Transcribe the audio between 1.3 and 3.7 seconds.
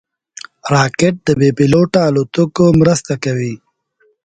بېپيلوټه الوتکو مرسته کوي